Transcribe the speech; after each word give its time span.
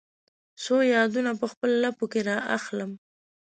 څو 0.63 0.75
یادونه 0.95 1.31
په 1.39 1.45
خپل 1.51 1.69
لپو 1.83 2.05
کې 2.11 2.21
را 2.27 2.37
اخلم 2.57 2.91